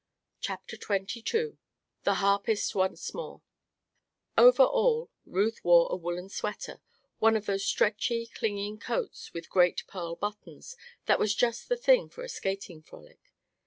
[0.39, 1.57] CHAPTER XXII
[2.05, 3.43] THE HARPIST ONCE MORE
[4.35, 6.81] Over all, Ruth wore a woolen sweater
[7.19, 10.75] one of those stretchy, clinging coats with great pearl buttons
[11.05, 13.31] that was just the thing for a skating frolic.